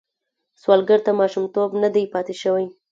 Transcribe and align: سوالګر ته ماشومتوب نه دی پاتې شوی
سوالګر 0.61 0.99
ته 1.05 1.11
ماشومتوب 1.21 1.69
نه 1.83 1.89
دی 1.93 2.03
پاتې 2.13 2.33
شوی 2.41 2.65